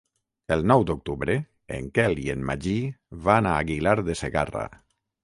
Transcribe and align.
El 0.53 0.63
nou 0.69 0.85
d'octubre 0.91 1.35
en 1.77 1.89
Quel 1.97 2.21
i 2.21 2.25
en 2.35 2.45
Magí 2.53 2.73
van 3.29 3.51
a 3.51 3.53
Aguilar 3.65 3.95
de 4.09 4.17
Segarra. 4.23 4.65